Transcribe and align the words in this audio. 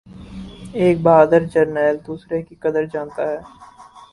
ایک 0.79 0.95
بہادر 1.03 1.41
جرنیل 1.53 1.95
دوسرے 2.07 2.41
کی 2.41 2.55
قدر 2.63 2.83
جانتا 2.93 3.23
ہے 3.31 3.39